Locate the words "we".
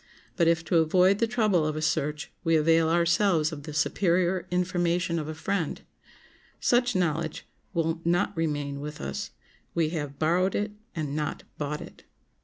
2.43-2.55, 9.75-9.89